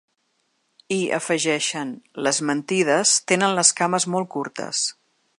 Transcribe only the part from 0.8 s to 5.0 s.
I afegeixen: Les mentides tenen les cames molt curtes.